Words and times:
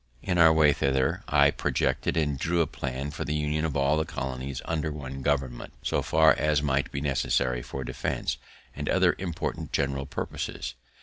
In 0.23 0.39
our 0.39 0.51
way 0.51 0.73
thither, 0.73 1.21
I 1.27 1.51
projected 1.51 2.17
and 2.17 2.39
drew 2.39 2.61
a 2.61 2.65
plan 2.65 3.11
for 3.11 3.23
the 3.23 3.35
union 3.35 3.65
of 3.65 3.77
all 3.77 3.97
the 3.97 4.03
colonies 4.03 4.59
under 4.65 4.91
one 4.91 5.21
government, 5.21 5.73
so 5.83 6.01
far 6.01 6.33
as 6.39 6.59
might 6.63 6.91
be 6.91 7.01
necessary 7.01 7.61
for 7.61 7.83
defense, 7.83 8.37
and 8.75 8.89
other 8.89 9.13
important 9.19 9.71
general 9.71 10.07
purposes. 10.07 10.73